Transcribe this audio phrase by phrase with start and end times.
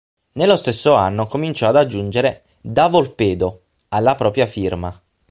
[0.31, 4.99] Nello stesso anno, cominciò ad aggiungere "da Volpedo" alla propria firma.